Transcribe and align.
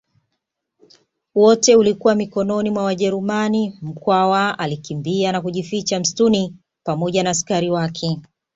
wote 1.35 1.75
ulikuwa 1.75 2.15
mikononi 2.15 2.69
mwa 2.71 2.83
wajerumani 2.83 3.77
Mkwawa 3.81 4.59
alikimbia 4.59 5.31
na 5.31 5.41
kujificha 5.41 5.99
msituni 5.99 6.55
pamoja 6.83 7.23
na 7.23 7.29
askari 7.29 7.69
wake 7.69 8.21